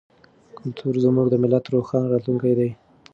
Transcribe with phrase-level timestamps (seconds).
[0.57, 2.69] کلتور زموږ د ملت روښانه راتلونکی دی.